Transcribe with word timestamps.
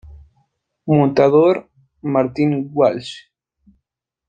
Montador: 0.87 1.69
Martin 2.01 2.71
Walsh. 2.73 3.21